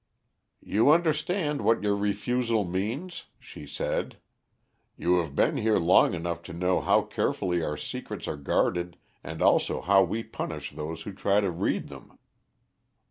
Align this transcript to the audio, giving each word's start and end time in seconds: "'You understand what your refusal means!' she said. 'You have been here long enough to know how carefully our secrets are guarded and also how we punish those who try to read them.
"'You 0.61 0.89
understand 0.89 1.61
what 1.61 1.83
your 1.83 1.95
refusal 1.95 2.63
means!' 2.63 3.25
she 3.39 3.67
said. 3.67 4.17
'You 4.97 5.17
have 5.17 5.35
been 5.35 5.57
here 5.57 5.77
long 5.77 6.15
enough 6.15 6.41
to 6.49 6.53
know 6.53 6.79
how 6.81 7.03
carefully 7.03 7.61
our 7.61 7.77
secrets 7.77 8.27
are 8.27 8.35
guarded 8.35 8.97
and 9.23 9.43
also 9.43 9.79
how 9.79 10.01
we 10.01 10.23
punish 10.23 10.71
those 10.71 11.03
who 11.03 11.13
try 11.13 11.39
to 11.39 11.51
read 11.51 11.89
them. 11.89 12.17